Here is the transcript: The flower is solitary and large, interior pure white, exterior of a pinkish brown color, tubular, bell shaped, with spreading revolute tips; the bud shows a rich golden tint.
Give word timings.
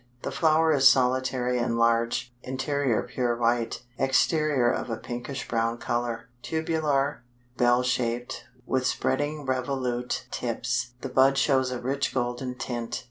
The 0.23 0.31
flower 0.31 0.73
is 0.73 0.89
solitary 0.89 1.59
and 1.59 1.77
large, 1.77 2.33
interior 2.41 3.03
pure 3.03 3.37
white, 3.37 3.83
exterior 3.99 4.67
of 4.71 4.89
a 4.89 4.97
pinkish 4.97 5.47
brown 5.47 5.77
color, 5.77 6.27
tubular, 6.41 7.23
bell 7.57 7.83
shaped, 7.83 8.45
with 8.65 8.87
spreading 8.87 9.45
revolute 9.45 10.25
tips; 10.31 10.93
the 11.01 11.09
bud 11.09 11.37
shows 11.37 11.69
a 11.69 11.79
rich 11.79 12.15
golden 12.15 12.55
tint. 12.57 12.99